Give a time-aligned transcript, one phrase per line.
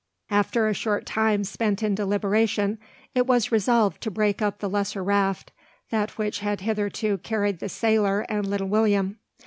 [0.31, 2.79] After a short time spent in deliberation,
[3.13, 5.51] it was resolved to break up the lesser raft,
[5.91, 9.19] that which had hitherto carried the sailor and little William.